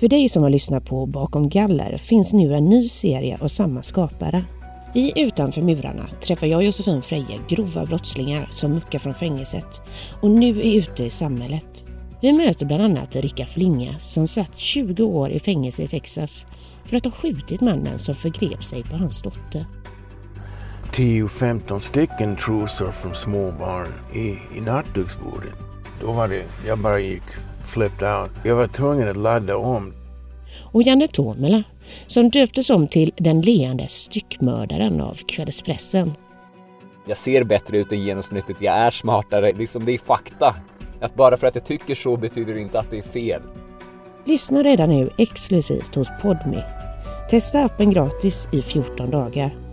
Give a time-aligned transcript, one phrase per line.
[0.00, 3.82] För dig som har lyssnat på Bakom galler finns nu en ny serie av samma
[3.82, 4.44] skapare.
[4.94, 9.80] I Utanför murarna träffar jag Josefin Freje grova brottslingar som muckar från fängelset
[10.22, 11.84] och nu är ute i samhället.
[12.22, 16.46] Vi möter bland annat Rickard Flinga som satt 20 år i fängelse i Texas
[16.84, 19.66] för att ha skjutit mannen som förgrep sig på hans dotter.
[20.92, 25.54] 10-15 stycken trosor från små barn i, i nattduksbordet.
[26.00, 27.24] Då var det, jag bara gick
[27.68, 28.30] flipped out.
[28.44, 29.94] Jag var tvungen att ladda om.
[30.72, 31.62] Och Janne Tomela
[32.06, 36.12] som döptes om till den leende styckmördaren av kvällspressen.
[37.06, 40.54] Jag ser bättre ut än genomsnittet, jag är smartare, liksom det är fakta.
[41.00, 43.42] Att bara för att jag tycker så betyder det inte att det är fel.
[44.24, 46.64] Lyssna redan nu exklusivt hos Podme.
[47.30, 49.67] Testa appen gratis i 14 dagar.